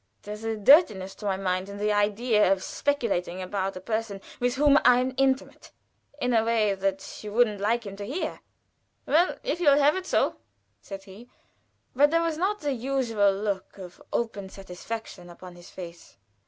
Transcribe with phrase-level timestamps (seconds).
[0.23, 4.55] There's a dirtiness, to my mind, in the idea of speculating about a person with
[4.55, 5.71] whom you are intimate,
[6.19, 8.39] in a way that you wouldn't like him to hear."
[9.05, 10.37] "Well, if you will have it so,"
[10.81, 11.29] said he;
[11.95, 16.17] but there was not the usual look of open satisfaction upon his face.